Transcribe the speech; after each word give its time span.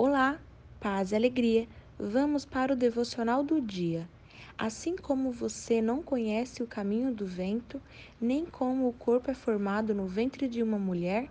Olá, 0.00 0.40
paz 0.78 1.10
e 1.10 1.16
alegria. 1.16 1.66
Vamos 1.98 2.44
para 2.44 2.72
o 2.72 2.76
devocional 2.76 3.42
do 3.42 3.60
dia. 3.60 4.08
Assim 4.56 4.94
como 4.94 5.32
você 5.32 5.82
não 5.82 6.04
conhece 6.04 6.62
o 6.62 6.68
caminho 6.68 7.12
do 7.12 7.26
vento, 7.26 7.82
nem 8.20 8.46
como 8.46 8.88
o 8.88 8.92
corpo 8.92 9.28
é 9.28 9.34
formado 9.34 9.92
no 9.92 10.06
ventre 10.06 10.46
de 10.46 10.62
uma 10.62 10.78
mulher, 10.78 11.28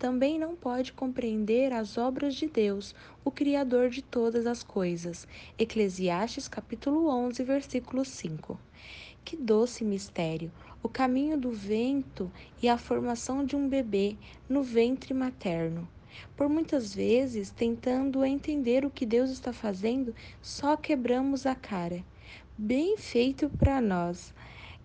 também 0.00 0.36
não 0.36 0.56
pode 0.56 0.92
compreender 0.92 1.72
as 1.72 1.96
obras 1.96 2.34
de 2.34 2.48
Deus, 2.48 2.92
o 3.24 3.30
Criador 3.30 3.88
de 3.88 4.02
todas 4.02 4.48
as 4.48 4.64
coisas. 4.64 5.24
Eclesiastes 5.56 6.48
capítulo 6.48 7.08
11, 7.08 7.44
versículo 7.44 8.04
5. 8.04 8.58
Que 9.24 9.36
doce 9.36 9.84
mistério! 9.84 10.50
O 10.82 10.88
caminho 10.88 11.38
do 11.38 11.52
vento 11.52 12.28
e 12.60 12.68
a 12.68 12.76
formação 12.76 13.44
de 13.44 13.54
um 13.54 13.68
bebê 13.68 14.16
no 14.48 14.64
ventre 14.64 15.14
materno. 15.14 15.88
Por 16.36 16.48
muitas 16.48 16.94
vezes, 16.94 17.50
tentando 17.50 18.24
entender 18.24 18.84
o 18.84 18.90
que 18.90 19.06
Deus 19.06 19.30
está 19.30 19.52
fazendo, 19.52 20.14
só 20.40 20.76
quebramos 20.76 21.46
a 21.46 21.54
cara. 21.54 22.04
Bem 22.56 22.96
feito 22.96 23.48
para 23.50 23.80
nós. 23.80 24.34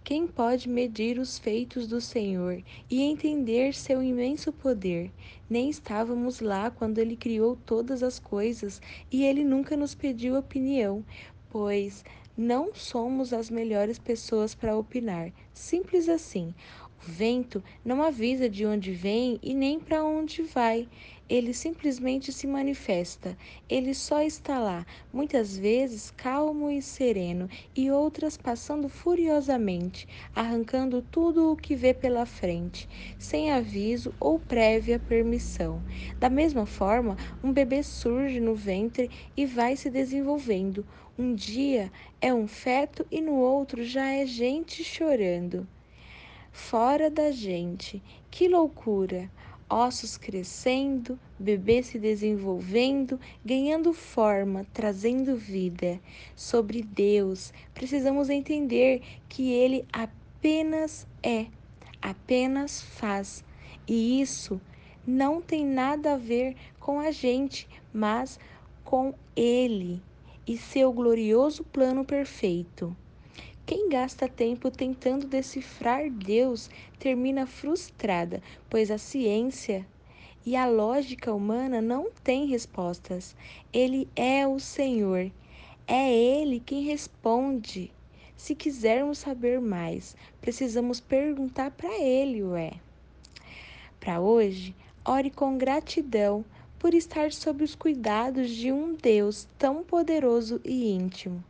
Quem 0.03 0.27
pode 0.27 0.67
medir 0.67 1.17
os 1.17 1.39
feitos 1.39 1.87
do 1.87 2.01
Senhor 2.01 2.61
e 2.89 3.01
entender 3.01 3.73
seu 3.73 4.03
imenso 4.03 4.51
poder? 4.51 5.09
Nem 5.49 5.69
estávamos 5.69 6.41
lá 6.41 6.69
quando 6.69 6.97
ele 6.99 7.15
criou 7.15 7.55
todas 7.55 8.03
as 8.03 8.19
coisas 8.19 8.81
e 9.09 9.23
ele 9.23 9.45
nunca 9.45 9.77
nos 9.77 9.95
pediu 9.95 10.37
opinião, 10.37 11.05
pois 11.49 12.03
não 12.35 12.73
somos 12.73 13.31
as 13.31 13.49
melhores 13.49 13.97
pessoas 13.97 14.53
para 14.53 14.75
opinar. 14.75 15.31
Simples 15.53 16.09
assim. 16.09 16.53
Vento 17.05 17.61
não 17.83 18.01
avisa 18.01 18.49
de 18.49 18.65
onde 18.65 18.93
vem 18.93 19.37
e 19.43 19.53
nem 19.53 19.77
para 19.77 20.05
onde 20.05 20.41
vai. 20.41 20.87
Ele 21.29 21.53
simplesmente 21.53 22.31
se 22.31 22.47
manifesta. 22.47 23.37
Ele 23.69 23.93
só 23.93 24.21
está 24.21 24.57
lá, 24.57 24.85
muitas 25.11 25.57
vezes 25.57 26.11
calmo 26.11 26.71
e 26.71 26.81
sereno, 26.81 27.49
e 27.75 27.91
outras 27.91 28.37
passando 28.37 28.87
furiosamente, 28.87 30.07
arrancando 30.33 31.01
tudo 31.01 31.51
o 31.51 31.57
que 31.57 31.75
vê 31.75 31.93
pela 31.93 32.25
frente, 32.25 32.87
sem 33.19 33.51
aviso 33.51 34.13
ou 34.17 34.39
prévia 34.39 34.97
permissão. 34.97 35.83
Da 36.21 36.29
mesma 36.29 36.65
forma, 36.65 37.17
um 37.43 37.51
bebê 37.51 37.83
surge 37.83 38.39
no 38.39 38.55
ventre 38.55 39.11
e 39.35 39.45
vai 39.45 39.75
se 39.75 39.89
desenvolvendo. 39.89 40.87
Um 41.19 41.35
dia 41.35 41.91
é 42.21 42.33
um 42.33 42.47
feto 42.47 43.05
e 43.11 43.19
no 43.19 43.33
outro 43.33 43.83
já 43.83 44.09
é 44.09 44.25
gente 44.25 44.85
chorando 44.85 45.67
fora 46.53 47.09
da 47.09 47.31
gente. 47.31 48.01
Que 48.31 48.47
loucura! 48.47 49.29
Ossos 49.69 50.17
crescendo, 50.17 51.19
bebê 51.39 51.81
se 51.81 51.97
desenvolvendo, 51.97 53.19
ganhando 53.43 53.91
forma, 53.91 54.65
trazendo 54.71 55.35
vida. 55.35 55.99
Sobre 56.35 56.83
Deus, 56.83 57.51
precisamos 57.73 58.29
entender 58.29 59.01
que 59.27 59.51
Ele 59.51 59.85
apenas 59.91 61.07
é, 61.23 61.47
apenas 61.99 62.81
faz. 62.81 63.43
E 63.87 64.21
isso 64.21 64.61
não 65.05 65.41
tem 65.41 65.65
nada 65.65 66.13
a 66.13 66.17
ver 66.17 66.55
com 66.79 66.99
a 66.99 67.09
gente, 67.09 67.67
mas 67.91 68.39
com 68.83 69.15
Ele 69.35 69.99
e 70.45 70.55
seu 70.55 70.93
glorioso 70.93 71.63
plano 71.63 72.05
perfeito. 72.05 72.95
Quem 73.65 73.87
gasta 73.87 74.27
tempo 74.27 74.69
tentando 74.69 75.25
decifrar 75.25 76.09
Deus 76.09 76.69
termina 76.99 77.45
frustrada, 77.45 78.43
pois 78.69 78.91
a 78.91 78.97
ciência 78.97 79.87
e 80.45 80.55
a 80.57 80.65
lógica 80.65 81.33
humana 81.33 81.81
não 81.81 82.11
têm 82.23 82.45
respostas. 82.45 83.35
Ele 83.71 84.07
é 84.15 84.45
o 84.45 84.59
Senhor. 84.59 85.31
É 85.87 86.13
Ele 86.13 86.59
quem 86.59 86.83
responde. 86.83 87.89
Se 88.35 88.53
quisermos 88.53 89.19
saber 89.19 89.61
mais, 89.61 90.15
precisamos 90.41 90.99
perguntar 90.99 91.71
para 91.71 91.97
Ele, 91.97 92.43
ué. 92.43 92.73
Para 93.97 94.19
hoje, 94.19 94.75
ore 95.05 95.29
com 95.29 95.57
gratidão 95.57 96.43
por 96.83 96.93
estar 96.93 97.31
sob 97.31 97.63
os 97.63 97.75
cuidados 97.75 98.49
de 98.49 98.69
um 98.69 98.93
Deus 98.93 99.47
tão 99.57 99.85
poderoso 99.85 100.59
e 100.65 100.91
íntimo. 100.91 101.41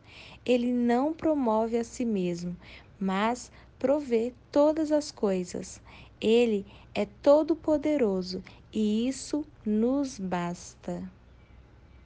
Ele 0.45 0.71
não 0.71 1.11
promove 1.11 1.75
a 1.75 1.83
si 1.83 2.05
mesmo, 2.05 2.55
mas 2.99 3.51
provê 3.79 4.31
todas 4.51 4.91
as 4.91 5.09
coisas. 5.09 5.81
Ele 6.21 6.63
é 6.93 7.07
todo-poderoso 7.23 8.43
e 8.71 9.07
isso 9.07 9.43
nos 9.65 10.19
basta. 10.19 11.01